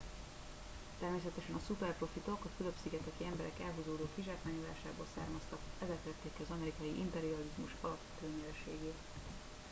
[0.99, 6.99] természetesen a szuperprofitok a fülöp szigeteki emberek elhúzódó kizsákmányolásából származtak ezek tették ki az amerikai
[7.03, 8.99] imperializmus alapvető nyereségét